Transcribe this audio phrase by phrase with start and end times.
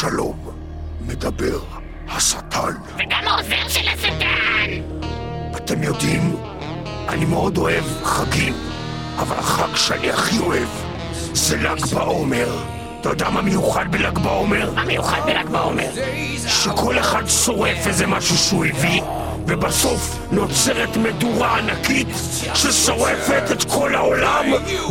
[0.00, 0.38] שלום,
[1.00, 1.58] מדבר
[2.08, 2.72] השטן.
[2.94, 4.70] וגם העוזר של השטן!
[5.56, 6.36] אתם יודעים,
[7.08, 8.54] אני מאוד אוהב חגים,
[9.18, 10.68] אבל החג שאני הכי אוהב
[11.32, 12.48] זה ל"ג בעומר.
[13.00, 14.72] אתה יודע מה מיוחד בל"ג בעומר?
[14.74, 15.90] מה מיוחד בל"ג בעומר?
[16.48, 19.02] שכל אחד שורף איזה משהו שהוא הביא,
[19.48, 22.08] ובסוף נוצרת מדורה ענקית
[22.54, 24.44] ששורפת את כל העולם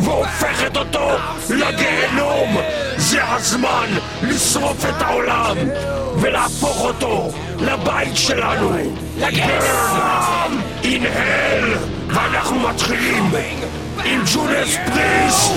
[0.03, 1.09] והופכת אותו
[1.49, 2.57] לגיהנום.
[2.97, 3.87] זה הזמן
[4.21, 5.57] לשרוף את העולם
[6.21, 8.71] ולהפוך אותו לבית שלנו.
[9.17, 10.61] לגיהנום!
[10.83, 11.73] אינהל!
[12.07, 13.31] ואנחנו מתחילים
[14.05, 15.51] עם ג'ונס פריסט!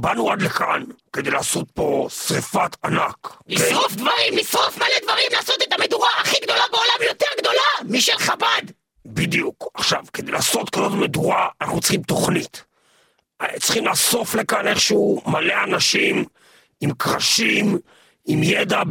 [0.00, 0.82] באנו עד לכאן
[1.12, 3.36] כדי לעשות פה שריפת ענק.
[3.48, 3.96] לשרוף כן?
[3.96, 8.62] דברים, לשרוף מלא דברים, לעשות את המדורה הכי גדולה בעולם, יותר גדולה משל חב"ד.
[9.06, 9.70] בדיוק.
[9.74, 12.64] עכשיו, כדי לעשות כזאת מדורה, אנחנו צריכים תוכנית.
[13.60, 16.24] צריכים לאסוף לכאן איכשהו מלא אנשים
[16.80, 17.78] עם קרשים,
[18.26, 18.82] עם ידע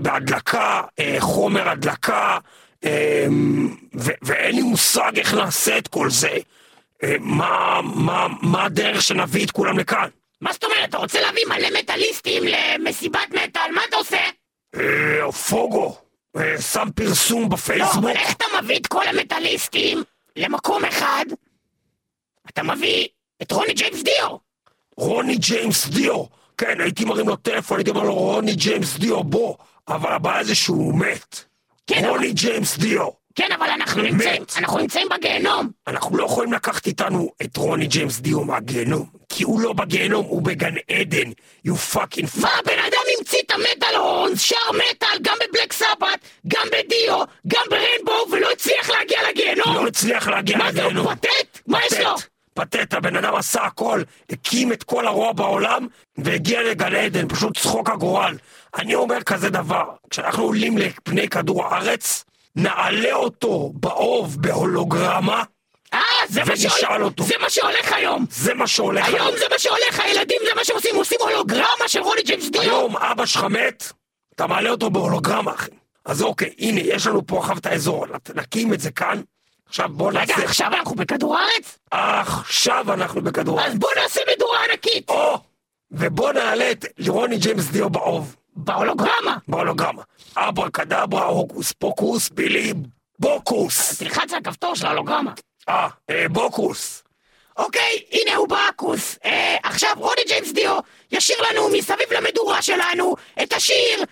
[0.00, 2.38] בהדלקה, אה, חומר הדלקה,
[2.84, 3.26] אה,
[4.22, 6.36] ואין לי מושג איך נעשה את כל זה.
[7.02, 10.08] אה, מה, מה, מה הדרך שנביא את כולם לכאן?
[10.40, 10.88] מה זאת אומרת?
[10.88, 14.20] אתה רוצה להביא מלא מטאליסטים למסיבת מטאל, מה אתה עושה?
[14.76, 15.96] אה, פוגו,
[16.36, 18.04] אה, שם פרסום בפייסבוק.
[18.04, 20.02] לא, אבל איך אתה מביא את כל המטאליסטים
[20.36, 21.24] למקום אחד?
[22.48, 23.08] אתה מביא
[23.42, 24.36] את רוני ג'יימס דיו.
[24.96, 26.24] רוני ג'יימס דיו.
[26.58, 29.54] כן, הייתי מרים לו טלפון, הייתי אומר לו, רוני ג'יימס דיו, בוא.
[29.88, 31.44] אבל הבעיה זה שהוא מת.
[31.86, 32.34] כן, רוני אבל...
[32.34, 33.08] ג'יימס דיו.
[33.34, 34.52] כן, אבל אנחנו נמצאים, מת.
[34.56, 35.70] אנחנו נמצאים בגיהנום.
[35.86, 40.42] אנחנו לא יכולים לקחת איתנו את רוני ג'יימס דיו מהגיהנום, כי הוא לא בגיהנום, הוא
[40.42, 41.30] בגן עדן,
[41.66, 42.58] you fucking מה, fuck.
[42.58, 46.18] הבן אדם המציא את המטאל הורנס, שר מטאל, גם בבלק סבת,
[46.48, 49.74] גם בדיו, גם בריינבואו, ולא הצליח להגיע לגיהנום?
[49.74, 51.14] לא הצליח להגיע מה זה, הוא לגיהנום.
[51.14, 51.60] פתט?
[51.66, 52.14] מה יש לו?
[52.56, 55.86] פתט, הבן אדם עשה הכל, הקים את כל הרוע בעולם,
[56.18, 58.36] והגיע לגן עדן, פשוט צחוק הגורל.
[58.76, 62.24] אני אומר כזה דבר, כשאנחנו עולים לפני כדור הארץ,
[62.56, 65.42] נעלה אותו באוב בהולוגרמה,
[65.94, 67.24] אה, זה מה ונשאל אותו.
[67.24, 68.26] זה מה שהולך היום.
[68.30, 72.22] זה מה שהולך היום זה מה שהולך, הילדים זה מה שעושים, עושים הולוגרמה של רוני
[72.22, 72.60] ג'יימס דיו.
[72.60, 73.92] היום אבא שלך מת,
[74.34, 75.70] אתה מעלה אותו בהולוגרמה, אחי.
[76.04, 79.20] אז אוקיי, הנה, יש לנו פה עכשיו את האזור, נקים את זה כאן.
[79.68, 80.44] עכשיו בוא רגע, נעשה...
[80.44, 81.78] עכשיו אנחנו בכדור הארץ?
[81.90, 83.78] עכשיו אנחנו בכדור אז הארץ.
[83.78, 85.08] בוא נעשה מדורה ענקית.
[85.10, 85.38] או,
[85.90, 89.36] ובוא נעלה את רוני ג'יימס דיו באוב, בהולוגרמה.
[89.48, 90.02] בהולוגרמה.
[90.36, 92.72] אברה קדברה, הוקוס פוקוס, בילי
[93.18, 93.98] בוקוס.
[93.98, 95.32] תלחץ על הכפתור של ההולוגרמה.
[95.68, 97.02] אה, אה, בוקוס.
[97.56, 99.18] אוקיי, הנה הוא בוקוס.
[99.24, 100.78] אה, עכשיו רוני ג'יימס דיו
[101.12, 104.04] ישיר לנו מסביב למדורה שלנו את השיר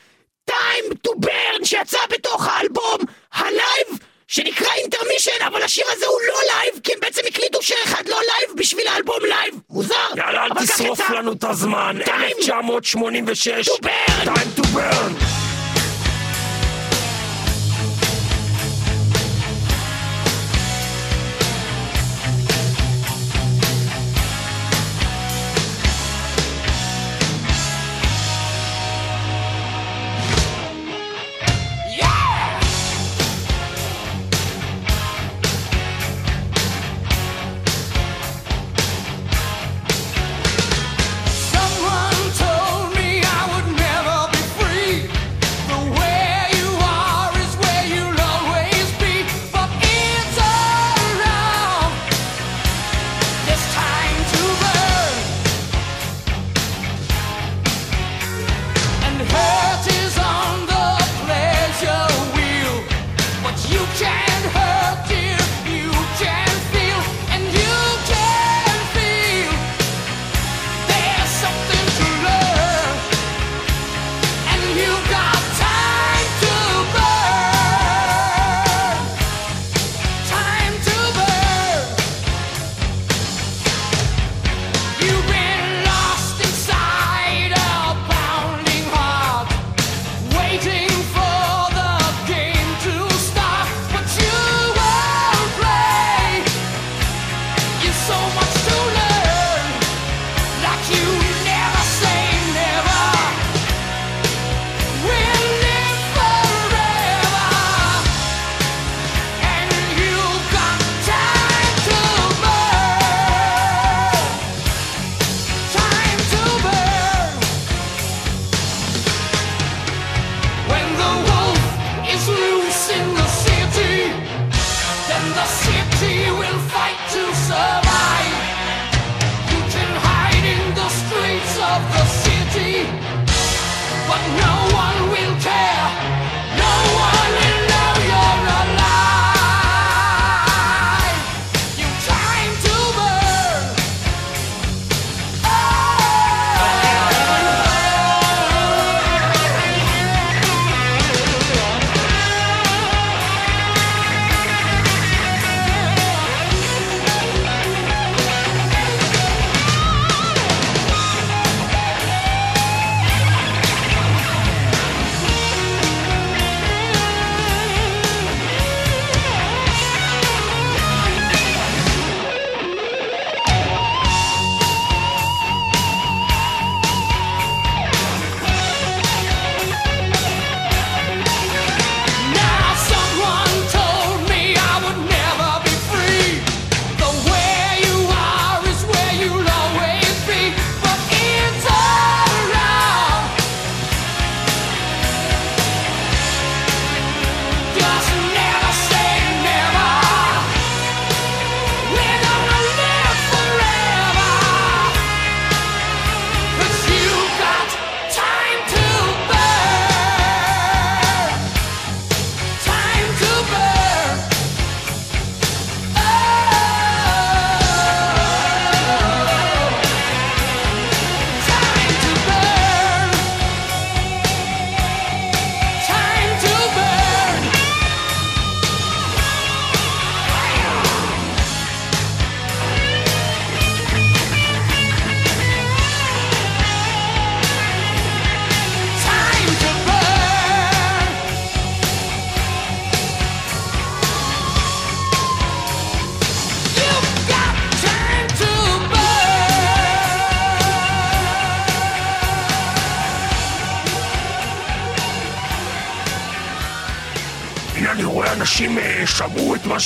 [0.50, 2.98] Time to Burn שיצא בתוך האלבום
[3.32, 3.98] הלייב
[4.34, 8.16] שנקרא אינטרמישן, אבל השיר הזה הוא לא לייב, כי הם בעצם הקליטו שיר אחד לא
[8.16, 9.54] לייב בשביל האלבום לייב.
[9.70, 9.94] מוזר.
[10.16, 11.10] יאללה, אל תשרוף.
[11.10, 11.96] לנו את הזמן.
[12.04, 13.69] Time 1986.
[13.69, 15.44] to burn.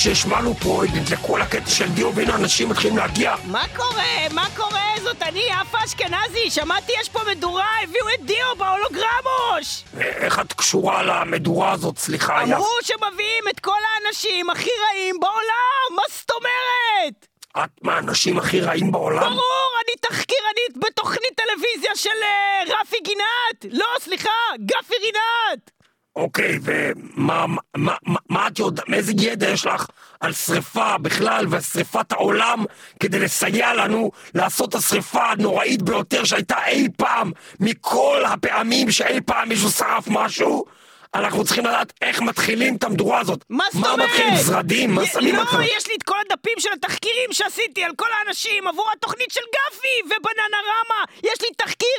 [0.03, 3.35] שהשמענו פה, נדלקו על הקטע של דיו, והנה אנשים מתחילים להגיע.
[3.45, 4.29] מה קורה?
[4.31, 4.81] מה קורה?
[5.03, 6.49] זאת אני, יפה אשכנזי.
[6.49, 9.83] שמעתי יש פה מדורה, הביאו את דיו בהולוגרמוש!
[9.99, 12.43] איך את קשורה למדורה הזאת, סליחה, יפה?
[12.55, 15.95] אמרו שמביאים את כל האנשים הכי רעים בעולם!
[15.95, 17.27] מה זאת אומרת?
[17.57, 19.19] את מהאנשים הכי רעים בעולם?
[19.21, 23.73] ברור, אני תחקירנית בתוכנית טלוויזיה של אה, רפי גינת!
[23.73, 24.29] לא, סליחה,
[24.65, 25.78] גפי רינת!
[26.19, 27.45] אוקיי, ומה
[27.75, 29.85] מה, מה, מה את יודעת, מאיזה ידע יש לך
[30.19, 32.65] על שריפה בכלל ושריפת העולם
[32.99, 39.49] כדי לסייע לנו לעשות את השריפה הנוראית ביותר שהייתה אי פעם מכל הפעמים שאי פעם
[39.49, 40.65] מישהו שרף משהו?
[41.13, 43.45] אנחנו צריכים לדעת איך מתחילים את המדורה הזאת.
[43.49, 43.97] מה זאת אומרת?
[43.97, 44.35] מה מתחילים?
[44.35, 44.95] זרדים?
[44.95, 45.61] מה י- שמים לא, אותם?
[45.77, 49.95] יש לי את כל הדפים של התחקירים שעשיתי על כל האנשים עבור התוכנית של גפי
[50.05, 51.03] ובננה רמה.
[51.23, 51.97] יש לי תחקיר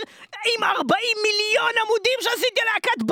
[0.56, 0.78] עם 40
[1.22, 3.02] מיליון עמודים שעשיתי על להקת!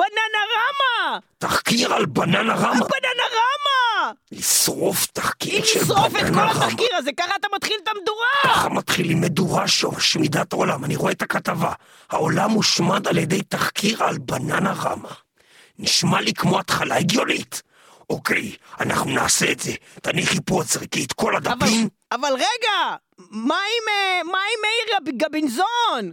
[2.19, 2.71] בננה רמה?
[2.73, 4.11] בננה רמה!
[4.31, 6.65] לשרוף תחקיר של נשרוף את כל בננה רמה.
[6.65, 8.27] התחקיר הזה, ככה אתה מתחיל את המדורה!
[8.55, 10.85] ככה מתחילים מדורה שמשמידת העולם.
[10.85, 11.71] אני רואה את הכתבה.
[12.09, 15.09] העולם הושמד על ידי תחקיר על בננה רמה.
[15.79, 17.61] נשמע לי כמו התחלה הגיונית.
[18.09, 19.71] אוקיי, אנחנו נעשה את זה.
[20.01, 21.89] תניחי פה, זרקי את כל אבל, הדפים.
[22.11, 26.11] אבל רגע, מה עם, אה, מה עם מאיר גב- גבינזון?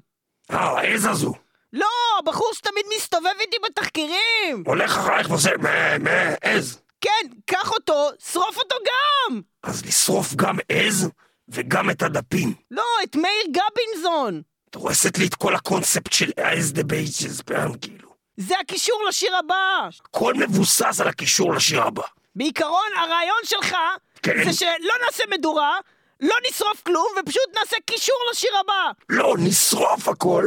[0.50, 1.32] אה, העז הזו.
[1.76, 1.87] לא,
[2.18, 4.62] הבחור שתמיד מסתובב איתי בתחקירים!
[4.66, 6.78] הולך אחרייך ועושה מה, מה, עז.
[7.00, 9.40] כן, קח אותו, שרוף אותו גם!
[9.62, 11.09] אז לשרוף גם עז
[11.49, 12.54] וגם את הדפים.
[12.71, 14.42] לא, את מאיר גבינזון!
[14.71, 18.09] את הורסת לי את כל הקונספט של as the pages burn, כאילו.
[18.37, 19.88] זה הקישור לשיר הבא!
[20.11, 22.02] הכל מבוסס על הקישור לשיר הבא.
[22.37, 23.76] בעיקרון, הרעיון שלך
[24.23, 24.45] כן.
[24.45, 25.78] זה שלא נעשה מדורה,
[26.21, 28.90] לא נשרוף כלום, ופשוט נעשה קישור לשיר הבא!
[29.09, 30.45] לא, נשרוף הכל,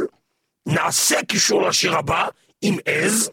[0.73, 2.25] נעשה קישור לשיר הבא
[2.61, 3.29] עם עז,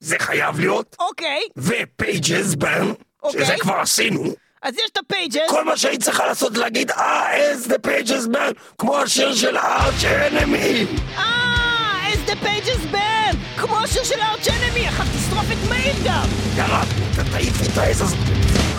[0.00, 3.44] זה חייב להיות, אוקיי, ו pages burn, אוקיי.
[3.44, 4.24] שזה כבר עשינו.
[4.62, 5.40] אז יש את ה pages.
[5.48, 9.56] כל מה שהיית צריכה לעשות זה להגיד, אה, עז דה פייג'ז ברן, כמו השיר של
[9.56, 10.86] הארץ' אנמי.
[11.16, 13.36] אה, as the pages burn!
[13.60, 16.26] כמו השיר של הארץ' אנמי, אחת תשרוף את מאיר גם!
[16.56, 16.82] יאללה,
[17.16, 18.18] ת- תעיפי את העז הזאת.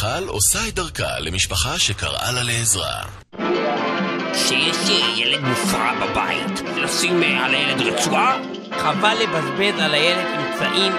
[0.09, 3.01] מיכל עושה את דרכה למשפחה שקראה לה לעזרה.
[4.33, 4.77] שיש
[5.15, 8.37] ילד מופרע בבית, לשים על הילד רצועה?
[8.77, 10.93] חבל לבזבז על הילד אמצעים.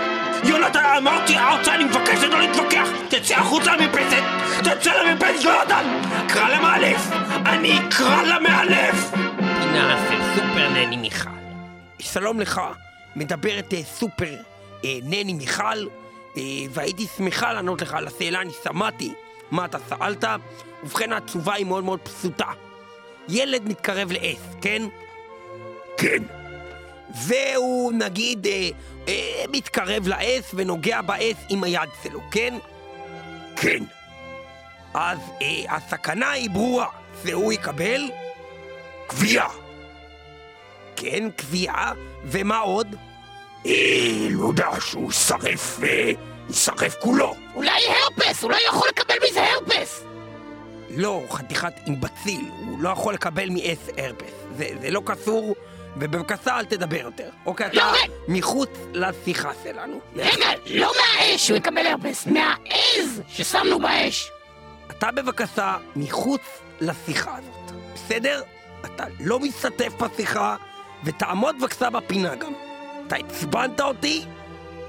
[0.44, 2.88] יונתן, אמרתי, ארצה, אני מבקש לא להתווכח!
[3.08, 4.22] תצא החוצה למרפסת!
[4.60, 6.02] תצא למרפסת, יונתן!
[6.28, 7.00] קרא למאלף!
[7.46, 9.10] אני אקרא למאלף!
[9.36, 11.30] פינה של סופר נני מיכל.
[11.98, 12.60] שלום לך,
[13.16, 14.34] מדברת אה, סופר
[14.84, 15.86] אה, נני מיכל,
[16.70, 19.14] והייתי שמחה לענות לך על השאלה, אני שמעתי
[19.50, 20.24] מה אתה שאלת.
[20.82, 22.46] ובכן, התשובה היא מאוד מאוד פשוטה.
[23.28, 24.82] ילד מתקרב לעץ, כן?
[25.96, 26.22] כן,
[27.26, 28.68] והוא נגיד אה,
[29.08, 32.54] אה, מתקרב לעץ ונוגע בעץ עם היד שלו, כן?
[33.56, 33.84] כן,
[34.94, 36.86] אז אה, הסכנה היא ברורה,
[37.22, 38.10] והוא יקבל,
[39.08, 39.46] גבייה!
[40.96, 41.92] כן, קביעה,
[42.24, 42.96] ומה עוד?
[43.66, 46.12] אה, לא יודע, שהוא יישרף, אה,
[46.48, 47.34] יישרף כולו.
[47.54, 50.04] אולי הרפס, אולי הוא יכול לקבל מזה הרפס.
[50.90, 54.32] לא, חתיכת אימבציל, הוא לא יכול לקבל מעץ הרפס.
[54.56, 55.54] זה, זה לא קשור,
[55.96, 57.28] ובבקשה אל תדבר יותר.
[57.46, 58.12] אוקיי, אתה לא, רגע.
[58.28, 60.00] מחוץ לשיחה שלנו.
[60.16, 64.30] רגע, לא מהאש הוא יקבל הרפס, מהעז ששמנו באש.
[64.90, 66.40] אתה בבקשה מחוץ
[66.80, 68.42] לשיחה הזאת, בסדר?
[68.84, 70.56] אתה לא משתתף בשיחה,
[71.04, 72.52] ותעמוד בבקשה בפינה גם.
[73.10, 74.24] אתה עצבנת אותי,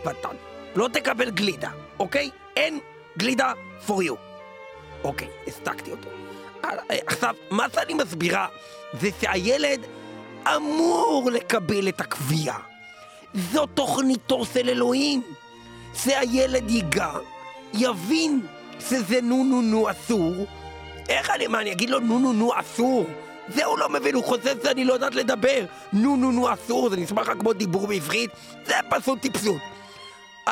[0.05, 0.29] ואתה
[0.75, 2.29] לא תקבל גלידה, אוקיי?
[2.55, 2.79] אין
[3.17, 3.53] גלידה
[3.87, 4.15] for you.
[5.03, 6.09] אוקיי, הסתקתי אותו.
[6.89, 8.47] עכשיו, מה שאני מסבירה
[8.99, 9.79] זה שהילד
[10.55, 12.59] אמור לקבל את הקביעה.
[13.33, 15.21] זו תוכניתו של אלוהים.
[15.93, 17.11] שהילד ייגע,
[17.73, 18.41] יבין
[18.79, 20.45] שזה נו נו נו אסור.
[21.09, 23.05] איך אני, מה, אני אגיד לו נו נו נו אסור?
[23.47, 25.65] זה הוא לא מבין, הוא חושב שאני לא יודעת לדבר.
[25.93, 28.29] נו נו נו אסור, זה נשמע לך כמו דיבור בעברית,
[28.65, 29.61] זה פשוט טיפסות.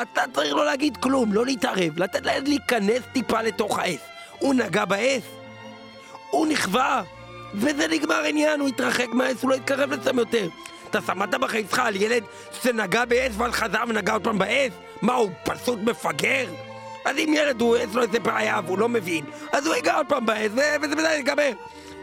[0.02, 4.00] אתה צריך לא להגיד כלום, לא להתערב, לתת לילד להיכנס טיפה לתוך העץ.
[4.40, 5.24] הוא נגע בעץ,
[6.30, 7.04] הוא נכווה,
[7.54, 10.50] וזה נגמר עניין, הוא התרחק מהעץ, הוא לא יתקרב לשם יותר.
[10.90, 12.24] אתה שמעת בחיים שלך על ילד
[12.62, 14.74] שנגע בעץ ואז חזר ונגע עוד פעם בעץ?
[15.02, 16.46] מה, הוא פשוט מפגר?
[17.06, 20.06] אז אם ילד הוא, יש לו איזה בעיה והוא לא מבין, אז הוא ייגע עוד
[20.10, 21.52] פעם בעץ וזה בסדר, ייגמר.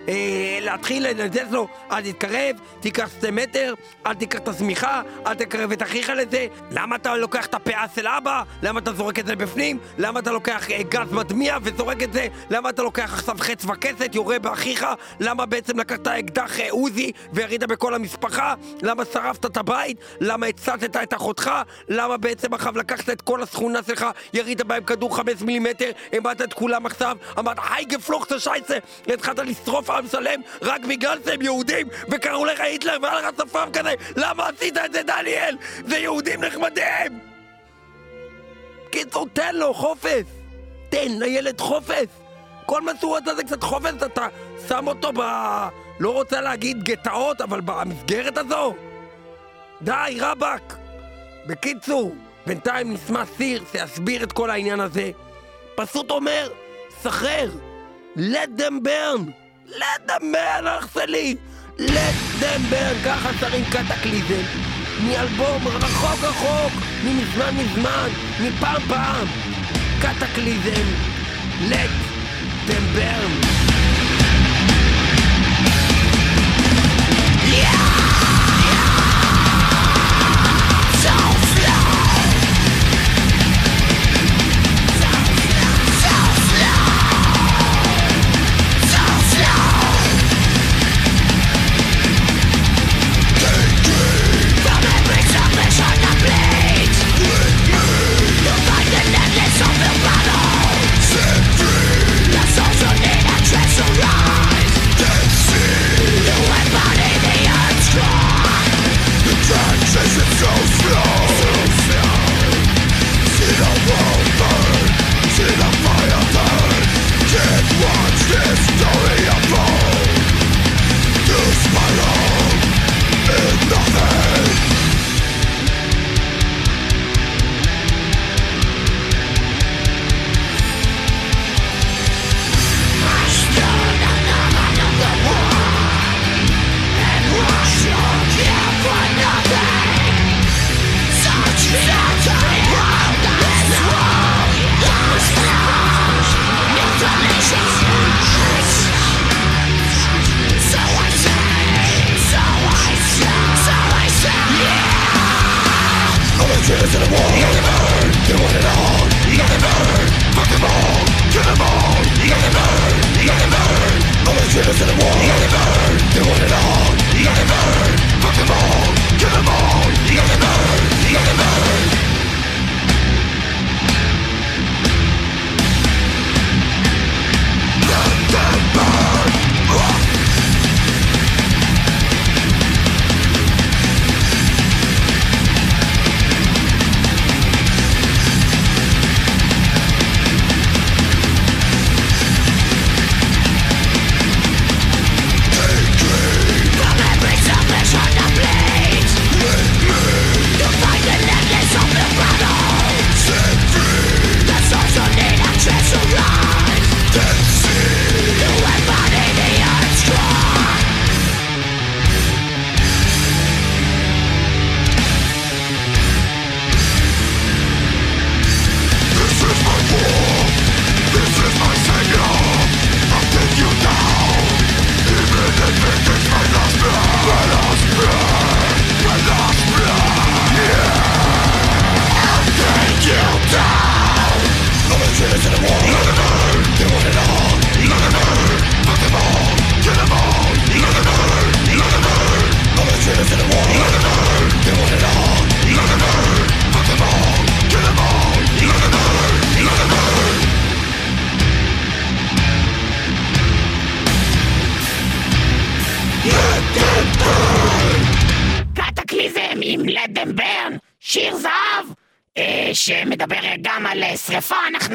[0.09, 3.75] אה, להתחיל לנזז לו, אל תתקרב, תיקח שתי מטר,
[4.07, 6.47] אל תיקח את השמיכה, אל תקרב את אחיך לזה.
[6.71, 8.42] למה אתה לוקח את הפאה של אבא?
[8.62, 9.79] למה אתה זורק את זה בפנים?
[9.99, 12.27] למה אתה לוקח אה, גז מדמיע וזורק את זה?
[12.51, 14.87] למה אתה לוקח עכשיו חץ וקסת, יורה באחיך?
[15.21, 18.55] למה בעצם לקחת אקדח אה, עוזי וירית בכל המשפחה?
[18.83, 19.97] למה שרפת את הבית?
[20.21, 21.51] למה הצתת את אחותך?
[21.88, 26.53] למה בעצם עכשיו לקחת את כל השכונה שלך, ירית בהם כדור חמש מילימטר, העמדת את
[26.53, 32.44] כולם עכשיו, אמרת היי גפלוכטה שייצה, התחלת לשרוף עם שלם רק בגלל שהם יהודים וקראו
[32.44, 35.56] לך היטלר והיה לך שפם כזה למה עשית את זה דניאל?
[35.87, 37.18] זה יהודים נחמדים!
[38.90, 40.24] קיצור תן לו חופש!
[40.88, 42.06] תן לילד חופש!
[42.66, 44.28] כל מה שהוא רוצה זה קצת חופש, אתה
[44.68, 45.20] שם אותו ב...
[46.00, 48.74] לא רוצה להגיד גטאות, אבל במסגרת הזו?
[49.82, 50.76] די, רבאק!
[51.46, 52.14] בקיצור,
[52.46, 55.11] בינתיים נשמע סיר שיסביר את כל העניין הזה.
[55.74, 56.48] פשוט אומר,
[57.02, 57.50] סחרר,
[58.16, 59.30] let them burn,
[60.20, 61.37] burn, אח שלי,
[61.79, 64.42] burn, ככה שרים קטקליזם,
[65.00, 66.72] מאלבום רחוק רחוק,
[67.05, 68.09] ממזמן מזמן,
[68.40, 69.26] מפעם פעם,
[70.00, 70.87] קטקליזם,
[71.70, 72.07] let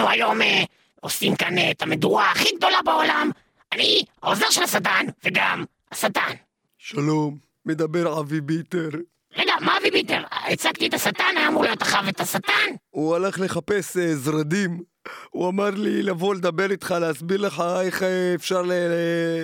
[0.01, 0.63] אנחנו היום אה,
[0.99, 3.31] עושים כאן אה, את המדורה הכי גדולה בעולם.
[3.71, 6.31] אני העוזר של השטן, וגם השטן.
[6.77, 8.89] שלום, מדבר אבי ביטר.
[9.37, 10.21] רגע, מה אבי ביטר?
[10.31, 12.69] הצגתי את השטן, היה אמור להיות אחריו את השטן?
[12.89, 14.83] הוא הלך לחפש אה, זרדים.
[15.29, 18.61] הוא אמר לי לבוא לדבר איתך, להסביר לך איך אה, אפשר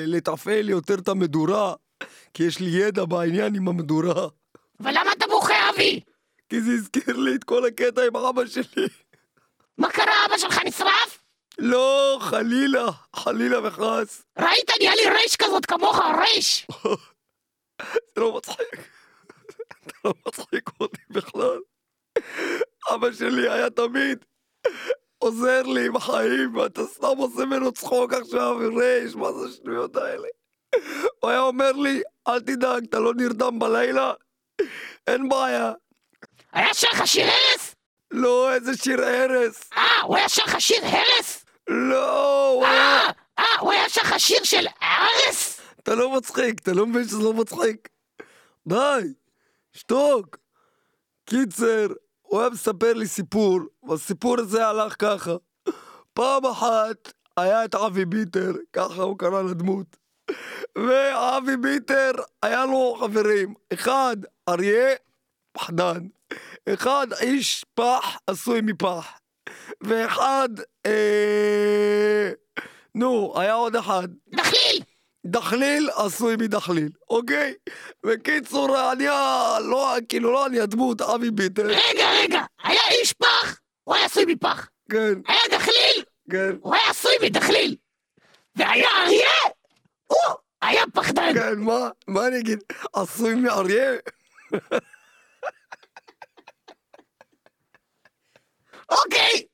[0.05, 1.73] לתפעל יותר את המדורה.
[2.33, 4.27] כי יש לי ידע בעניין עם המדורה.
[4.79, 5.99] ולמה אתה בוכה, אבי?
[6.49, 8.87] כי זה הזכיר לי את כל הקטע עם אבא שלי.
[9.77, 11.23] מה קרה, אבא שלך נשרף?
[11.57, 12.85] לא, חלילה,
[13.15, 14.23] חלילה וחס.
[14.39, 16.67] ראית, נהיה לי רייש כזאת כמוך, רייש!
[18.15, 18.89] זה לא מצחיק.
[19.87, 21.59] אתה לא מצחיק אותי בכלל.
[22.93, 24.25] אבא שלי היה תמיד
[25.17, 30.27] עוזר לי בחיים, ואתה סתם עושה ממנו צחוק עכשיו, רייש, מה זה השטויות האלה?
[31.19, 34.13] הוא היה אומר לי, אל תדאג, אתה לא נרדם בלילה?
[35.07, 35.71] אין בעיה.
[36.53, 37.75] היה שר לך שיר הרס?
[38.11, 39.69] לא, איזה שיר הרס.
[39.77, 41.45] אה, הוא היה שר לך שיר הרס?
[41.67, 42.99] לא, הוא היה...
[43.05, 45.61] אה, אה, הוא היה שר לך שיר של הרס?
[45.79, 47.89] אתה לא מצחיק, אתה לא מבין שזה לא מצחיק?
[48.67, 49.13] די,
[49.73, 50.37] שתוק.
[51.25, 51.87] קיצר,
[52.21, 55.31] הוא היה מספר לי סיפור, והסיפור הזה הלך ככה.
[56.13, 59.97] פעם אחת היה את אבי ביטר, ככה הוא קרא לדמות.
[60.77, 62.11] ואבי ביטר,
[62.43, 63.53] היה לו חברים.
[63.73, 64.17] אחד,
[64.49, 64.95] אריה,
[65.51, 66.07] פחדן.
[66.73, 69.07] אחד, איש פח עשוי מפח.
[69.81, 70.49] ואחד,
[70.85, 72.29] אה...
[72.95, 74.07] נו, היה עוד אחד.
[74.35, 74.81] דחליל!
[75.25, 77.53] דחליל עשוי מדחליל, אוקיי?
[78.05, 79.59] בקיצור, אני ה...
[79.59, 81.65] לא, כאילו, לא אני הדמות, אבי ביטר.
[81.65, 84.67] רגע, רגע, היה איש פח, הוא היה עשוי מפח.
[84.91, 87.75] כן, היה דחליל, כן, הוא היה עשוי מדחליל.
[88.55, 89.29] והיה אריה,
[90.07, 91.33] הוא היה פחדן.
[91.33, 91.89] כן, מה?
[92.07, 92.59] מה אני אגיד?
[92.93, 93.91] עשוי מאריה?
[98.89, 99.45] אוקיי.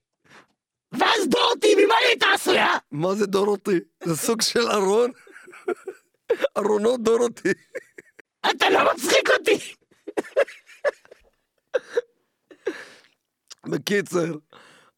[0.92, 2.78] ואז דורתי, ממה היא הייתה עשויה?
[2.92, 3.80] מה זה דורותי?
[4.04, 5.12] זה סוג של ארון?
[6.58, 7.50] ארונות דורותי.
[8.52, 9.74] אתה לא מצחיק אותי.
[13.66, 14.34] בקיצר,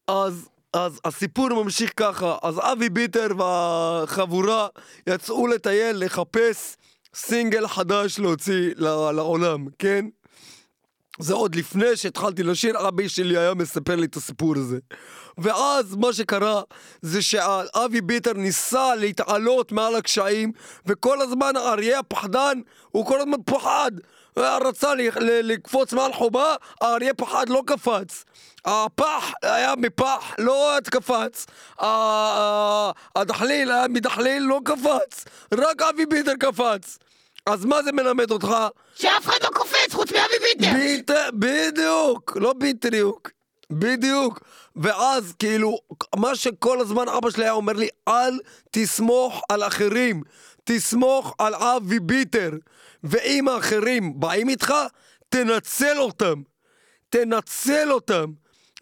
[0.08, 4.68] אז, אז הסיפור ממשיך ככה, אז אבי ביטר והחבורה
[5.08, 6.76] יצאו לטייל, לחפש
[7.14, 8.74] סינגל חדש להוציא
[9.12, 10.04] לעולם, כן?
[11.18, 14.78] זה עוד לפני שהתחלתי לשיר, אבי שלי היה מספר לי את הסיפור הזה.
[15.38, 16.62] ואז מה שקרה
[17.02, 20.52] זה שאבי ביטר ניסה להתעלות מעל הקשיים,
[20.86, 23.90] וכל הזמן האריה הפחדן, הוא כל הזמן פחד.
[24.36, 28.24] הוא רצה לקפוץ מעל חומה, האריה פחד, לא קפץ.
[28.64, 31.46] הפח היה מפח, לא קפץ.
[33.16, 35.24] הדחליל היה מדחליל, לא קפץ.
[35.54, 36.98] רק אבי ביטר קפץ.
[37.46, 38.48] אז מה זה מלמד אותך?
[38.94, 40.72] שאף אחד לא קופץ חוץ מאבי ביטר.
[40.74, 41.10] ביט...
[41.34, 43.30] בדיוק, לא בדיוק.
[43.70, 44.40] בדיוק.
[44.76, 45.78] ואז כאילו,
[46.16, 48.38] מה שכל הזמן אבא שלי היה אומר לי, אל
[48.70, 50.22] תסמוך על אחרים,
[50.64, 52.50] תסמוך על אבי ביטר.
[53.04, 54.74] ואם האחרים באים איתך,
[55.28, 56.42] תנצל אותם.
[57.10, 58.24] תנצל אותם.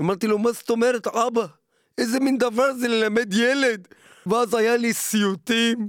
[0.00, 1.46] אמרתי לו, מה זאת אומרת, אבא?
[1.98, 3.88] איזה מין דבר זה ללמד ילד?
[4.26, 5.88] ואז היה לי סיוטים.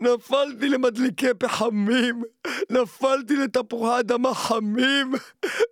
[0.00, 2.22] נפלתי למדליקי פחמים,
[2.70, 5.12] נפלתי לתפוחי אדמה חמים,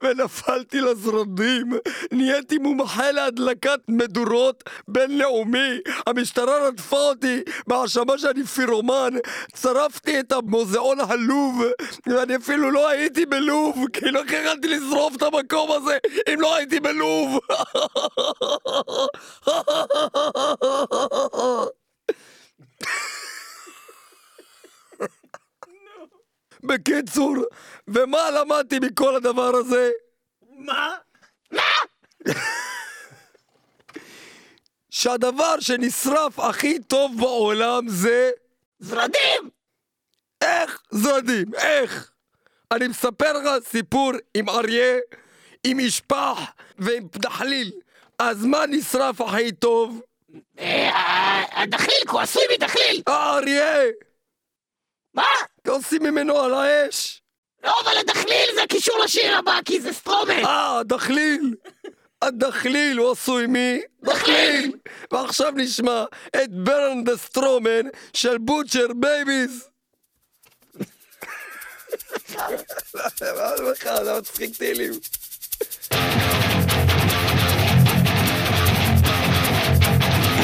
[0.03, 1.73] ונפלתי לזרדים.
[2.13, 5.79] נהייתי מומחה להדלקת מדורות בינלאומי.
[6.07, 9.15] המשטרה רדפה אותי בהאשמה שאני פירומן.
[9.57, 11.63] שרפתי את המוזיאון הלוב,
[12.07, 15.99] ואני אפילו לא הייתי בלוב, כי לא יכולתי לשרוף את המקום הזה
[16.33, 17.39] אם לא הייתי בלוב.
[26.63, 27.35] בקיצור,
[27.89, 29.91] ומה למדתי מכל הדבר הזה?
[30.51, 30.97] מה?
[34.91, 38.31] שהדבר שנשרף הכי טוב בעולם זה...
[38.79, 39.51] זרדים!
[40.41, 41.55] איך זרדים?
[41.55, 42.11] איך?
[42.73, 44.97] אני מספר לך סיפור עם אריה,
[45.65, 46.39] עם ישפח
[46.79, 47.73] ועם דחליל.
[48.19, 50.01] אז מה נשרף הכי טוב?
[50.59, 53.03] אה, הדחליל, הוא עשוי מדחליל!
[53.07, 53.75] האריה!
[55.19, 55.25] מה?
[55.69, 57.23] עושים ממנו על האש!
[57.65, 60.45] לא, אבל הדחליל זה הקישור לשיר הבא, כי זה סטרומן!
[60.45, 61.55] אה, הדחליל!
[62.23, 63.81] הדחליל הוא עשוי מי?
[64.05, 64.73] דחליל!
[65.13, 66.05] ועכשיו נשמע
[66.37, 67.83] את Burn the Straw Man
[68.15, 69.69] של Butcher Babies!
[74.19, 74.93] מצחיק טילים.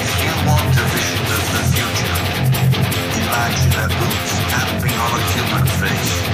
[0.01, 2.19] If you want a vision of the future,
[3.23, 4.24] imagine a boot
[5.85, 6.34] face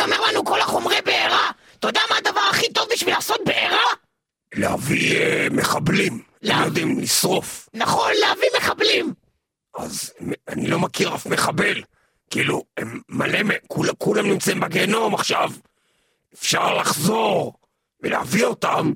[0.00, 1.50] ייגמר לנו כל החומרי בעירה.
[1.78, 3.82] אתה יודע מה הדבר הכי טוב בשביל לעשות בעירה?
[4.54, 6.22] להביא uh, מחבלים.
[6.42, 6.64] להביא...
[6.64, 7.68] יודעים לשרוף.
[7.74, 9.14] נכון, להביא מחבלים.
[9.78, 10.12] אז
[10.48, 11.82] אני לא מכיר אף מחבל.
[12.30, 15.50] כאילו, הם מלא, כול, כולם נמצאים בגיהנום עכשיו.
[16.34, 17.54] אפשר לחזור
[18.02, 18.92] ולהביא אותם,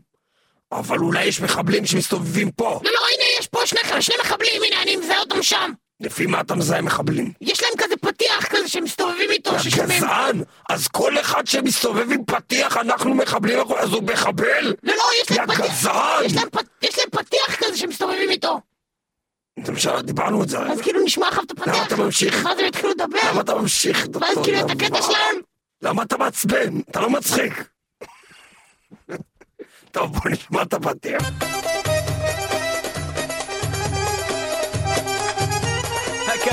[0.72, 2.80] אבל אולי יש מחבלים שמסתובבים פה.
[2.84, 5.72] לא, לא, הנה, יש פה שני, שני מחבלים, הנה, אני מזהה אותם שם.
[6.00, 7.33] לפי מה אתה מזהה מחבלים?
[7.40, 9.88] יש להם כזה פתיח כזה שהם מסתובבים איתו, אתה ששומעים.
[10.02, 10.42] גזען?
[10.70, 14.74] אז כל אחד שמסתובב עם פתיח, אנחנו מחבלים, אז הוא מחבל?
[14.83, 15.61] לא, לא, יש יא להם פתיח.
[15.70, 16.24] גזען!
[16.24, 18.61] יש להם פת- יש להם פתיח כזה שהם מסתובבים איתו.
[19.59, 20.59] בסדר, דיברנו את זה.
[20.59, 21.74] אז כאילו נשמע אחר את הפתיח.
[21.74, 22.44] למה אתה ממשיך?
[22.44, 23.18] ואז הם התחילו לדבר.
[23.33, 24.07] למה אתה ממשיך?
[24.20, 25.37] ואז כאילו את הקטע שלהם.
[25.83, 26.80] למה אתה מעצבן?
[26.90, 27.52] אתה לא מצחיק.
[29.92, 31.22] טוב, בוא נשמע את הפתיח.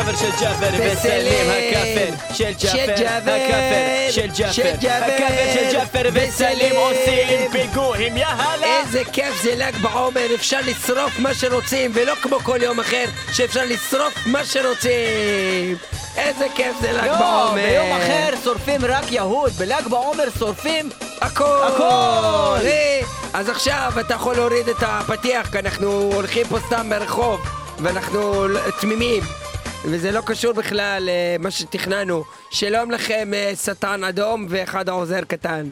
[0.01, 6.75] הכאפר של ג'אפר וסלים, הכאפר של ג'אפר, הכאפר של ג'אפר, הכאפר של ג'אפר וסלים.
[6.75, 8.67] עושים פיגועים, יאללה!
[8.79, 13.61] איזה כיף זה ל"ג בעומר, אפשר לשרוף מה שרוצים, ולא כמו כל יום אחר, שאפשר
[13.65, 15.77] לשרוף מה שרוצים.
[16.17, 17.53] איזה כיף זה ל"ג לא, בעומר.
[17.53, 20.89] ביום אחר שורפים רק יהודים, בל"ג בעומר שורפים
[21.21, 21.61] הכל!
[21.67, 22.65] הכל!
[22.65, 23.01] אה,
[23.33, 27.41] אז עכשיו אתה יכול להוריד את הפתיח, כי אנחנו הולכים פה סתם ברחוב,
[27.79, 28.47] ואנחנו
[28.79, 29.40] תמימים.
[29.85, 32.23] וזה לא קשור בכלל למה שתכננו.
[32.51, 35.69] שלום לכם, אה, שטן אדום ואחד העוזר קטן.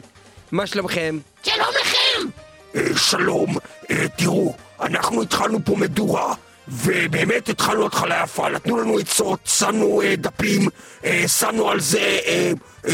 [0.52, 1.18] מה שלומכם?
[1.42, 2.28] שלום לכם!
[2.74, 3.56] אה, שלום,
[3.90, 6.34] אה, תראו, אנחנו התחלנו פה מדורה,
[6.68, 10.68] ובאמת התחלנו התחלה יפה, נתנו לנו עצות, שמנו אה, דפים,
[11.04, 12.52] אה, שמנו על זה אה,
[12.88, 12.92] אה,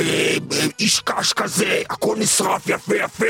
[0.52, 3.26] אה, איש קש כזה, הכל נשרף יפה יפה,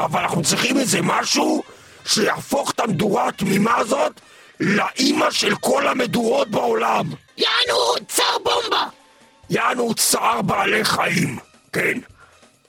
[0.00, 1.62] אבל אנחנו צריכים איזה משהו
[2.06, 4.20] שיהפוך את המדורה התמימה הזאת
[4.60, 7.06] לאימא של כל המדורות בעולם.
[7.36, 8.86] יענו, צר בומבה!
[9.50, 11.38] יענו צער בעלי חיים,
[11.72, 11.98] כן.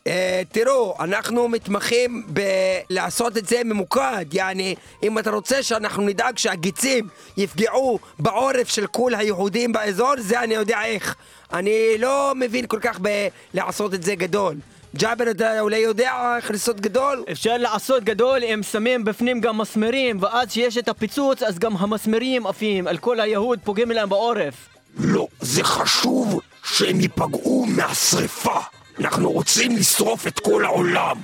[0.07, 7.07] אה, תראו, אנחנו מתמחים בלעשות את זה ממוקד, יעני, אם אתה רוצה שאנחנו נדאג שהגיצים
[7.37, 11.15] יפגעו בעורף של כל היהודים באזור, זה אני יודע איך.
[11.53, 14.55] אני לא מבין כל כך בלעשות את זה גדול.
[14.97, 17.23] ג'אבר, אתה אולי יודע איך לעשות גדול?
[17.31, 22.47] אפשר לעשות גדול אם שמים בפנים גם מסמרים, ואז שיש את הפיצוץ, אז גם המסמרים
[22.47, 24.69] עפים על כל היהוד, פוגעים להם בעורף.
[24.97, 28.59] לא, זה חשוב שהם ייפגעו מהשריפה.
[28.99, 31.17] אנחנו רוצים לשרוף את כל העולם.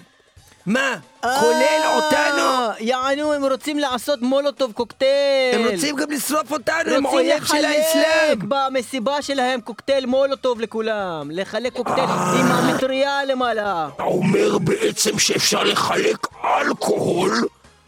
[0.66, 0.96] מה?
[1.22, 2.42] כולל אותנו?
[2.42, 5.56] אה, יענו, הם רוצים לעשות מולוטוב קוקטייל.
[5.56, 8.04] הם רוצים גם לשרוף אותנו, הם רוצים אויב של האסלאם!
[8.32, 11.32] לחלק במסיבה שלהם קוקטייל מולוטוב לכולם.
[11.32, 12.10] לחלק קוקטייל
[12.40, 13.90] עם המטריה למעלה.
[13.96, 17.48] אתה אומר בעצם שאפשר לחלק אלכוהול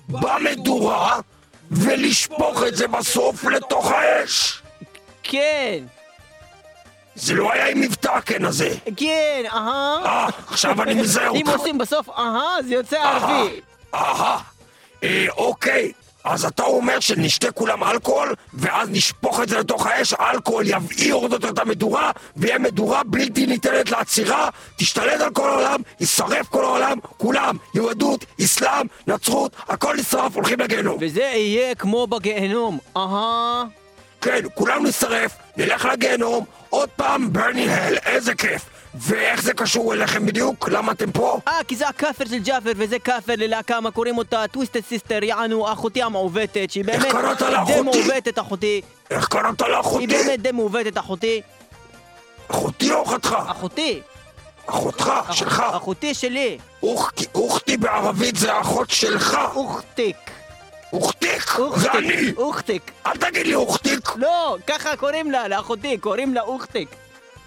[0.09, 1.19] במדורה
[1.71, 4.61] ולשפוך את זה בסוף לתוך האש.
[5.23, 5.79] כן,
[7.15, 8.69] זה לא היה עם מבטא כן הזה.
[8.97, 9.99] כן, אהה.
[10.05, 11.59] אה, עכשיו אני מזהה אם אותך.
[11.59, 13.61] עושים בסוף אהה, זה יוצא ערבי.
[13.93, 14.37] אהה.
[15.03, 15.91] אה, אוקיי.
[16.23, 21.31] אז אתה אומר שנשתה כולם אלכוהול, ואז נשפוך את זה לתוך האש, האלכוהול יבעיר עוד
[21.31, 26.97] יותר את המדורה, ויהיה מדורה בלתי ניתנת לעצירה, תשתלט על כל העולם, יישרף כל העולם,
[27.17, 30.97] כולם, יהדות, אסלאם, נצרות, הכל נשרף, הולכים לגיהנום.
[31.01, 32.79] וזה יהיה כמו בגיהנום.
[32.97, 33.63] אהה.
[34.21, 38.61] כן, כולם נשרף, נלך לגיהנום, עוד פעם burn in hell, איזה כיף.
[38.95, 40.69] ואיך זה קשור אליכם בדיוק?
[40.69, 41.39] למה אתם פה?
[41.47, 44.43] אה, כי זה הקאבר של ג'אפר, וזה קאבר ללהקה, מה קוראים אותה?
[44.51, 47.81] Twisted Sister, יענו, אחותי המעוותת, שהיא באמת קראת לה די אחותי?
[47.81, 48.81] מעוותת, אחותי.
[49.11, 50.07] איך קראת היא לאחותי?
[50.07, 51.41] באמת די מעוותת, אחותי.
[52.51, 53.37] אחותי או אחותך?
[53.47, 54.01] אחותי.
[54.65, 55.63] אחותך, שלך.
[55.71, 56.57] אחותי שלי.
[56.83, 59.37] أختي, أختي בערבית זה האחות שלך.
[59.55, 60.15] أختك.
[60.93, 61.22] أختك,
[61.75, 62.33] זה אני.
[62.37, 62.91] أختك.
[63.05, 64.09] אל תגיד לי أختك.
[64.15, 66.89] לא, ככה קוראים לה, לאחותי, קוראים לה أختك.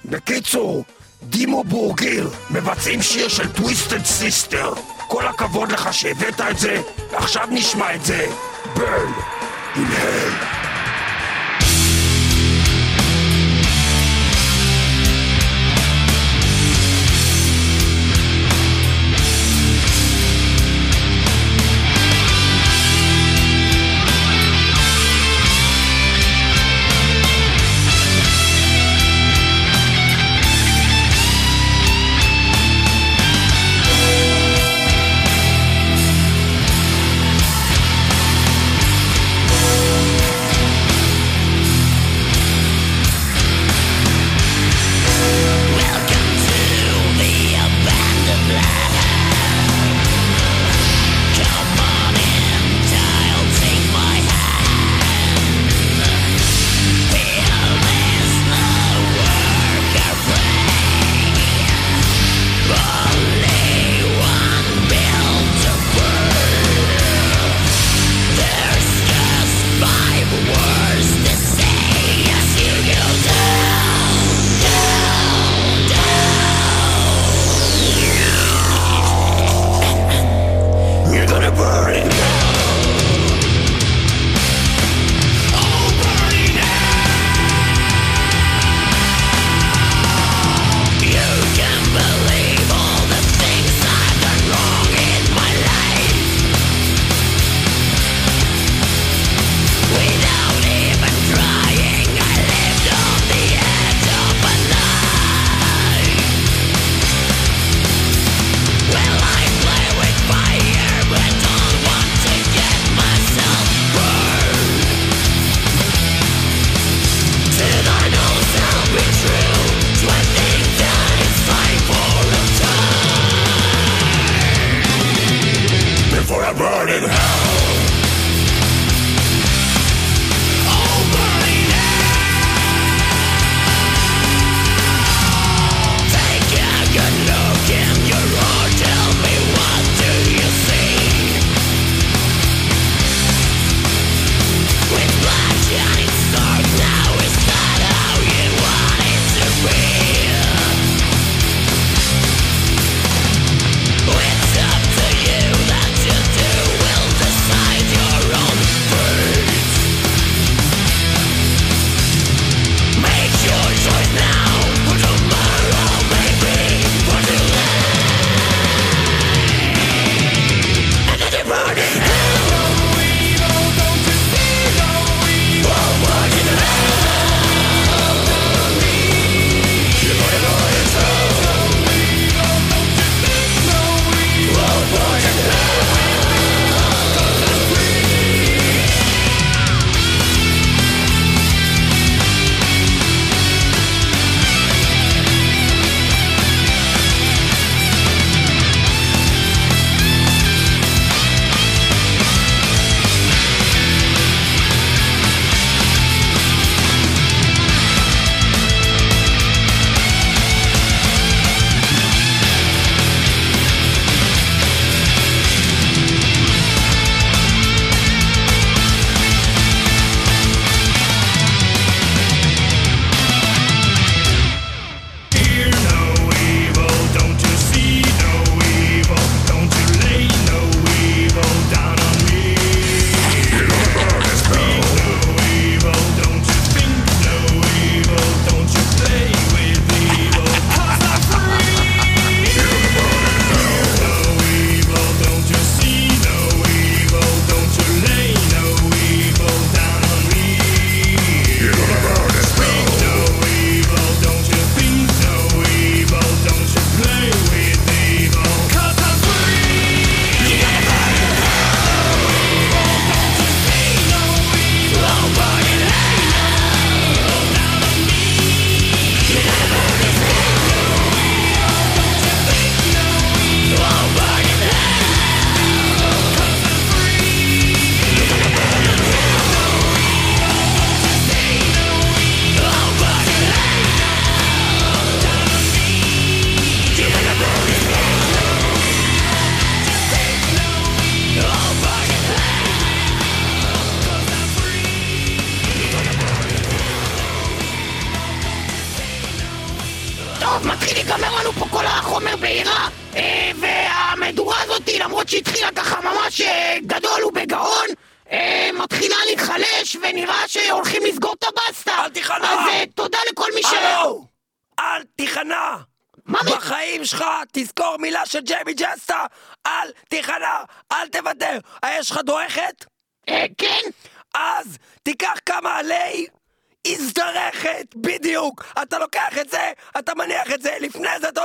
[0.05, 0.85] בקיצור,
[1.23, 4.73] Dimmu Borgir מבצעים שיר של Twisted Sister.
[5.09, 8.27] כל הכבוד לך שהבאת את זה, ועכשיו נשמע את זה.
[8.77, 9.13] ברן,
[9.75, 10.56] inhale.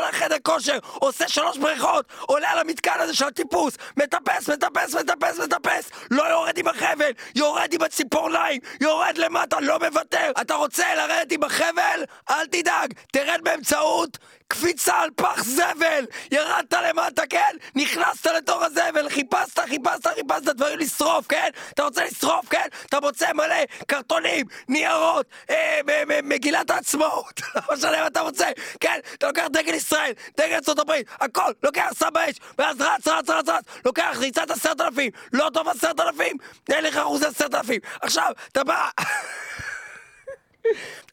[0.02, 5.39] הולך לחדר כושר, עושה שלוש בריכות, עולה על המתקן הזה של הטיפוס, מטפס, מטפס, מטפס,
[5.39, 10.32] מטפס, לא יורד עם החבל, יורד עם הציפורניים, יורד למטה, לא מוותר.
[10.41, 12.04] אתה רוצה לרדת עם החבל?
[12.30, 14.18] אל תדאג, תרד באמצעות
[14.52, 16.06] קפיצה על פח זבל!
[16.32, 17.56] ירדת למטה, כן?
[17.76, 21.49] נכנסת לתוך הזבל, חיפשת, חיפשת, חיפשת דברים לשרוף, כן?
[21.74, 22.66] אתה רוצה לשרוף, כן?
[22.86, 23.56] אתה מוצא מלא
[23.88, 25.80] קרטונים, ניירות, אה,
[26.24, 28.47] מגילת העצמאות, לא משנה מה אתה רוצה,
[28.80, 28.99] כן?
[29.14, 33.64] אתה לוקח דגל ישראל, דגל הברית, הכל, לוקח, שם באש, ואז רץ, רץ, רץ, רץ,
[33.86, 36.38] לוקח ריצת עשרת אלפים, לא טוב עשרת אלפים,
[36.70, 37.80] אין לך אחוז עשרת אלפים.
[38.02, 38.89] עכשיו, אתה בא...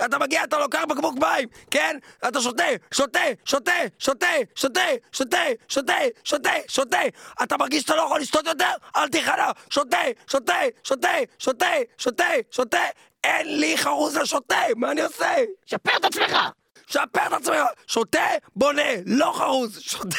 [0.04, 1.98] אתה מגיע, אתה לוקח בקבוק מים, כן?
[2.28, 4.80] אתה שותה, שותה, שותה, שותה, שותה,
[5.12, 5.94] שותה, שותה,
[6.24, 7.00] שותה, שותה.
[7.42, 8.72] אתה מרגיש שאתה לא יכול לשתות יותר?
[8.96, 9.50] אל תיכנע.
[9.70, 12.82] שותה, שותה, שותה, שותה, שותה, שותה.
[13.24, 15.34] אין לי חרוז לשותה, מה אני עושה?
[15.66, 16.36] שפר את עצמך!
[16.86, 17.56] שפר את עצמך.
[17.86, 18.26] שותה,
[18.56, 19.80] בונה, לא חרוז.
[19.80, 20.16] שותה.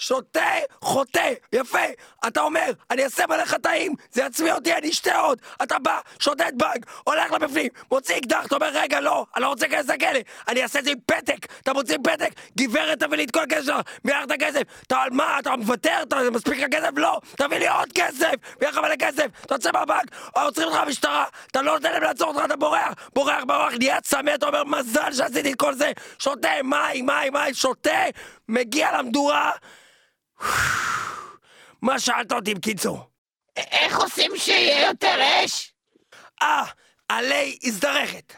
[0.00, 1.78] שותה, חוטא, יפה.
[2.26, 5.38] אתה אומר, אני אעשה מלא חטאים, זה יצמיע אותי, אני אשתה עוד.
[5.62, 9.66] אתה בא, שודד בנק, הולך לבפנים, מוציא אקדח, אתה אומר, רגע, לא, אני לא רוצה
[9.66, 10.20] להיכנס לכלא.
[10.48, 11.46] אני אעשה את זה עם פתק.
[11.62, 14.62] אתה מוציא פתק, גברת, תביא לי את כל הכסף שלך, מי לך את הכסף?
[14.86, 16.02] אתה על מה, אתה מוותר?
[16.02, 16.84] אתה מספיק לך?
[16.96, 21.24] לא, תביא לי עוד כסף, מי לך מלא כסף, אתה יוצא מהבנק, עוצרים אותך במשטרה,
[21.50, 25.12] אתה לא נותן להם לעצור אותך, אתה בורח, בורח, בורח, נהיה צמא, אתה אומר, מזל
[25.12, 25.92] שעשיתי את כל זה.
[26.18, 28.04] שותה, מים, מים, מים, שותה,
[28.48, 29.50] מגיע למדורה.
[31.82, 33.10] מה שאלת אותי בקיצור?
[33.56, 35.72] איך עושים שיהיה יותר אש?
[36.42, 36.64] אה,
[37.08, 38.32] עלי הזדרכת.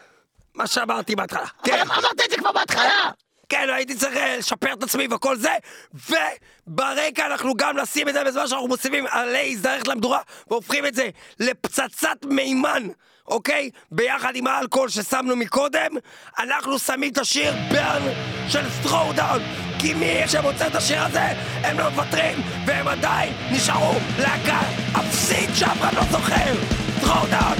[0.55, 1.41] מה שאמרתי בהתחלה.
[1.41, 3.11] אבל תראה, אמרת את זה כבר בהתחלה.
[3.49, 5.53] כן, הייתי צריך אה, לשפר את עצמי וכל זה,
[5.93, 11.09] וברקע אנחנו גם נשים את זה בזמן שאנחנו מוסיפים עלי אזדרכת למדורה, והופכים את זה
[11.39, 12.87] לפצצת מימן,
[13.27, 13.69] אוקיי?
[13.91, 15.91] ביחד עם האלכוהול ששמנו מקודם,
[16.39, 18.01] אנחנו שמים את השיר Burn
[18.49, 19.41] של Throwdown,
[19.83, 21.25] כי מי שמוצא את השיר הזה,
[21.63, 24.59] הם לא מוותרים, והם עדיין נשארו להקה
[24.99, 26.53] אפסית שאף אחד לא זוכר.
[26.97, 27.57] Throwdown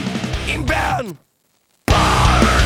[0.48, 1.06] עם Burn.
[1.90, 2.64] אהלן,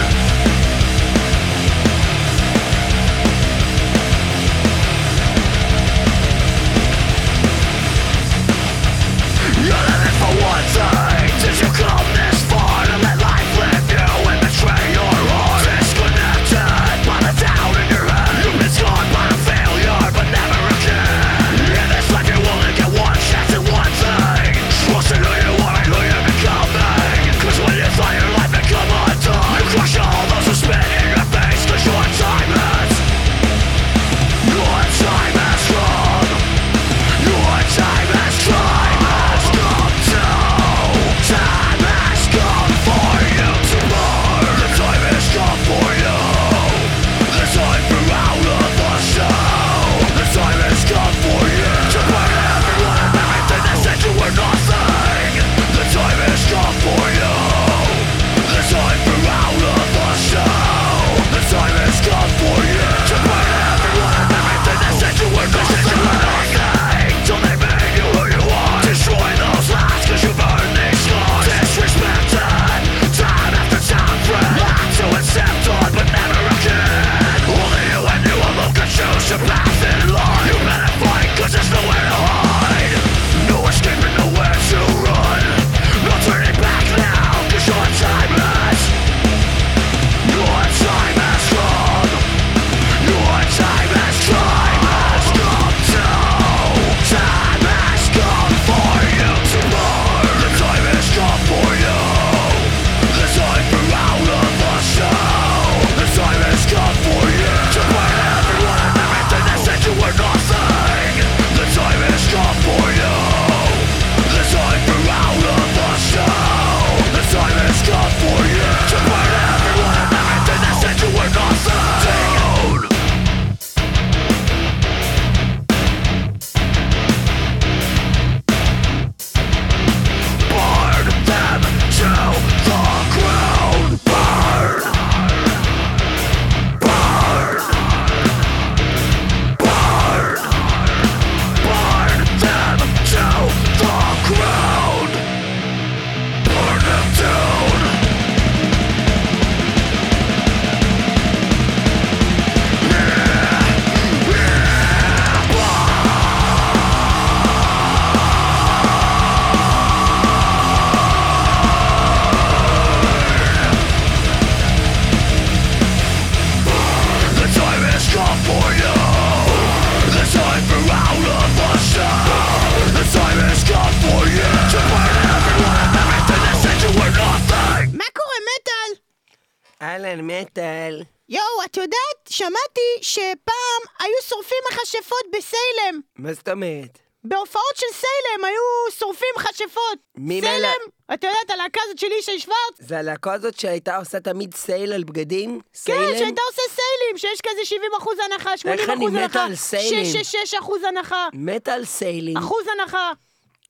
[186.47, 186.99] זאת אומרת?
[187.23, 189.97] בהופעות של סיילם היו שורפים מכשפות.
[190.17, 192.57] מי סיילם, מלא- את יודעת, הלהקה הזאת של ישי שוורץ?
[192.79, 195.59] זה הלהקה הזאת שהייתה עושה תמיד סייל על בגדים?
[195.61, 196.17] כן, סיילם?
[196.17, 199.55] שהייתה עושה סיילים, שיש כזה 70 אחוז הנחה, 80 איך אני אחוז מתה הנחה, על
[199.55, 200.05] סיילים.
[200.05, 202.37] 666 אחוז הנחה, מתה על סיילים.
[202.37, 203.11] אחוז הנחה,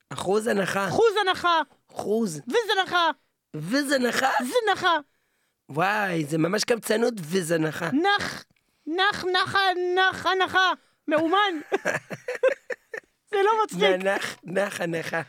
[0.09, 0.87] אחוז הנחה.
[0.87, 1.61] אחוז הנחה,
[1.91, 2.41] אחוז.
[2.47, 3.09] וזה הנחה,
[3.55, 4.29] וזנחה?
[4.39, 4.97] זה נחה,
[5.69, 7.89] וואי, זה ממש קמצנות וזנחה.
[7.93, 8.43] נח,
[8.87, 9.59] נח, נחה,
[9.95, 10.71] נח, הנחה,
[11.07, 11.59] מאומן.
[13.37, 14.03] זה לא מצחיק.
[14.03, 15.21] נח, נח, הנחה.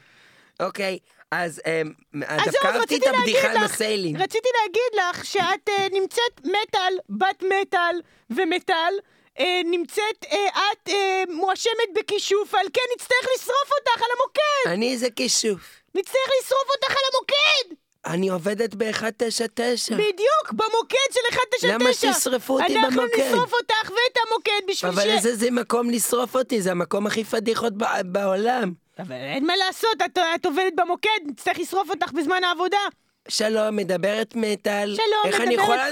[0.61, 0.98] אוקיי,
[1.30, 1.92] אז אמ,
[2.64, 4.16] רציתי את הבדיחה עם לך, הסיילים.
[4.16, 8.00] רציתי להגיד לך שאת אה, נמצאת מטאל, בת מטאל
[8.30, 8.94] ומטאל,
[9.38, 10.90] אה, נמצאת, אה, את
[11.28, 14.72] מואשמת בכישוף, על כן נצטרך לשרוף אותך על המוקד!
[14.72, 15.61] אני איזה כישוף.
[15.94, 17.88] נצטרך לשרוף אותך על המוקד!
[18.09, 19.92] אני עובדת ב-199.
[19.94, 21.74] בדיוק, במוקד של 199!
[21.74, 23.18] למה שישרפו אותי אנחנו במוקד?
[23.32, 25.06] נשרוף אותך ואת המוקד בשביל אבל ש...
[25.06, 27.72] איזה זה מקום לשרוף אותי, זה המקום הכי פדיחות
[28.04, 28.72] בעולם.
[28.98, 32.78] אבל אין מה לעשות, את, את עובדת במוקד, נצטרך לשרוף אותך בזמן העבודה.
[33.28, 34.94] שלום, מדברת מטאל.
[34.96, 35.84] שלום, איך אני מדברת- יכולה...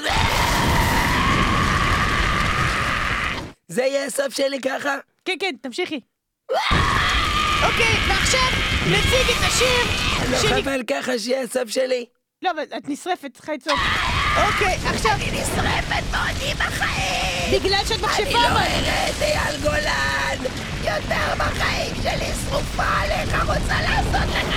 [3.68, 4.96] זה יהיה הסוף שלי ככה?
[5.24, 6.00] כן, כן, תמשיכי.
[7.62, 8.48] אוקיי, ועכשיו
[8.90, 12.04] נציג את השיר לא שנק- חבל ככה שיהיה הסוף שלי.
[12.42, 13.78] לא, אבל את נשרפת, צריכה לצעוק.
[14.46, 15.10] אוקיי, עכשיו...
[15.12, 17.60] אני נשרפת בעודי בחיים!
[17.60, 18.60] בגלל שאת מכשפה אבל.
[18.60, 20.44] ארד אייל גולן!
[20.84, 24.56] יותר בחיים שלי שרופה עליך, רוצה לעשות לך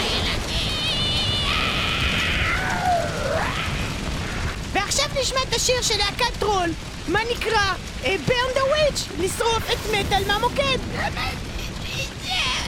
[4.74, 6.70] ועכשיו נשמע את השיר של להקת טרול.
[7.07, 7.74] מה נקרא?
[8.03, 8.99] Burn the Witch!
[9.24, 10.78] לשרוף את מטאל מהמוקד!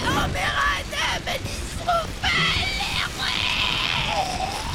[0.06, 1.38] אומר האדם, אני
[1.86, 1.98] שרופה
[3.24, 4.71] עליך!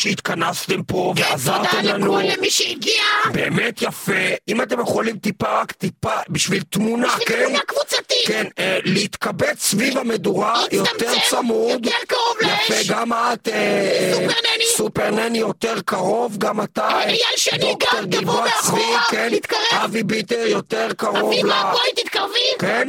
[0.00, 2.18] שהתכנסתם פה ועזרתם תודה לנו.
[2.18, 3.02] לכל למי שהגיע.
[3.32, 4.12] באמת יפה.
[4.48, 7.44] אם אתם יכולים טיפה, רק טיפה, בשביל תמונה, לי כן?
[7.44, 8.26] תמונה קבוצתית.
[8.26, 11.86] כן, אה, להתקבץ סביב המדורה יותר צמוד.
[11.86, 12.70] יותר קרוב לאש.
[12.70, 13.48] יפה, גם את...
[13.48, 14.64] אה, סופר נני.
[14.76, 16.88] סופר נני יותר קרוב, גם אתה...
[16.88, 19.28] אה, אייל שני גם, תבוא מאחורה, כן?
[19.36, 19.58] תתקרב.
[19.84, 21.70] אבי ביטר יותר קרוב אביבה.
[21.72, 22.38] בואי תתקרבי.
[22.58, 22.88] כן?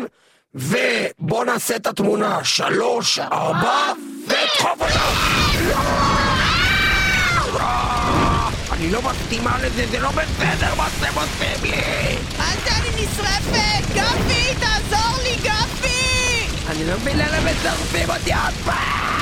[0.56, 2.44] ובוא נעשה את התמונה.
[2.44, 3.94] שלוש, ארבע,
[4.28, 6.41] ודחוף אותה!
[8.72, 11.78] אני לא מסכימה לזה, זה לא בסדר מה שאתם עושים לי!
[12.40, 13.94] אל אני נשרפת!
[13.96, 16.48] גפי, תעזור לי, גפי!
[16.70, 19.22] אני לא מבין למה מצרפים אותי עוד פעם!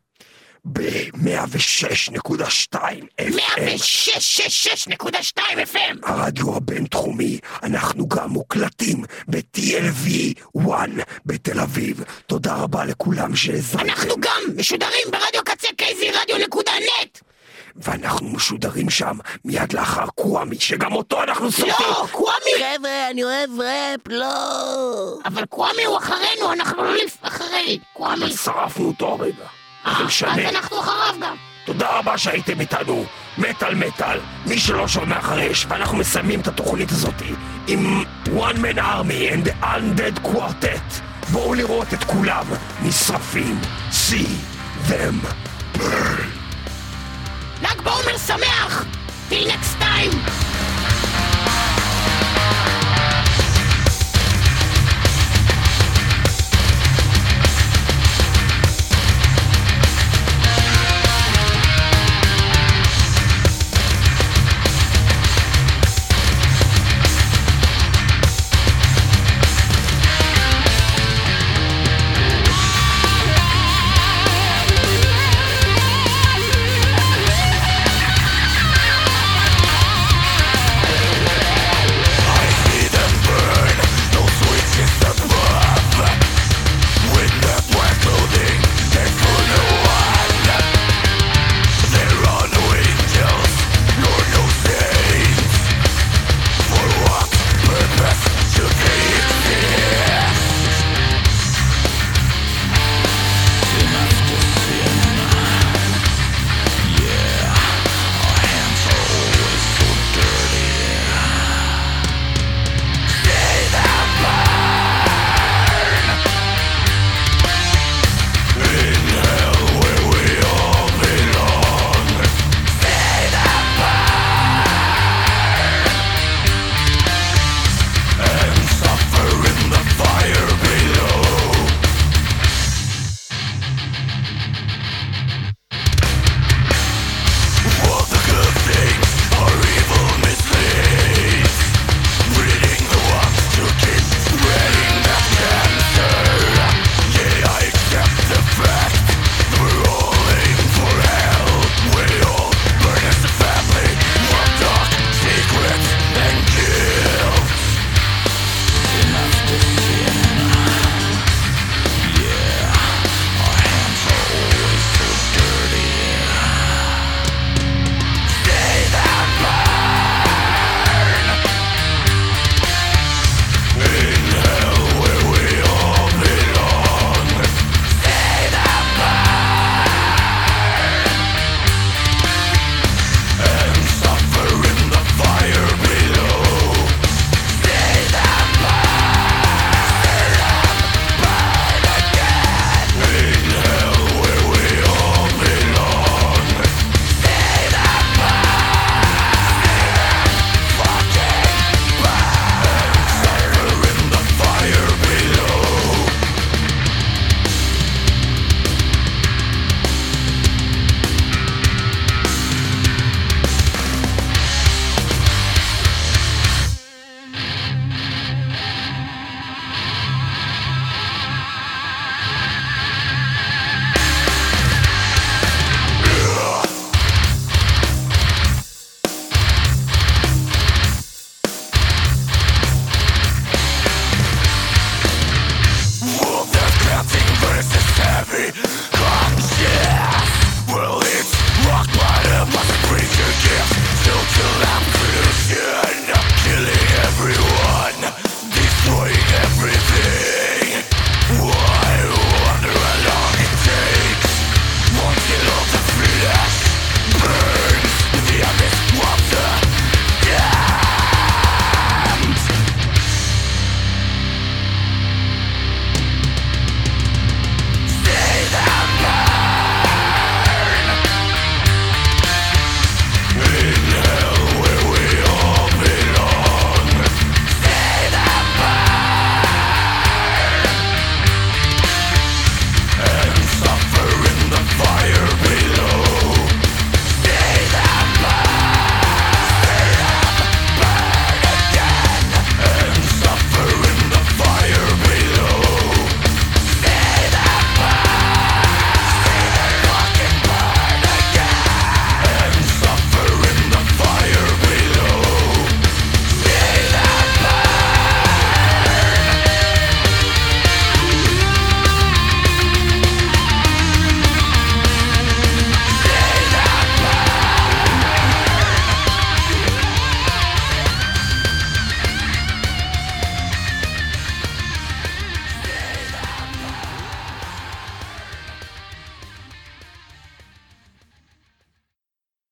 [0.65, 2.77] ב-106.2
[3.21, 3.33] FM.
[3.33, 5.39] 106.2
[5.73, 5.97] FM.
[6.03, 10.09] הרדיו הבינתחומי, אנחנו גם מוקלטים ב-TLV
[10.59, 10.89] 1
[11.27, 12.05] בתל אביב.
[12.27, 13.91] תודה רבה לכולם שהאזנתם.
[13.91, 17.21] אנחנו גם משודרים ברדיו קצה קייזי רדיו נקודה נט.
[17.77, 21.75] ואנחנו משודרים שם מיד לאחר קוואמי, שגם אותו אנחנו סופרים.
[21.81, 22.77] לא, קוואמי.
[22.77, 25.19] חבר'ה, אני אוהב ראפ, לא!
[25.25, 27.17] אבל קוואמי הוא אחרינו, אנחנו לא לפ...
[27.23, 27.79] אחרי.
[27.93, 28.37] קוואמי.
[28.37, 29.45] שרפנו אותו הרגע.
[29.85, 30.39] זה אז.
[30.39, 31.37] אנחנו אחריו גם.
[31.65, 33.05] תודה רבה שהייתם איתנו,
[33.39, 37.15] מטאל מטאל, מי שלא שומע חרש, ואנחנו מסיימים את התוכנית הזאת
[37.67, 41.01] עם One Man Army and the Undead Quartet.
[41.33, 42.45] בואו לראות את כולם
[42.83, 43.61] נשרפים.
[43.91, 44.29] See
[44.89, 45.27] them
[45.79, 46.40] burn.
[47.63, 48.85] ל"ג בעומר שמח!
[49.31, 50.15] till next time!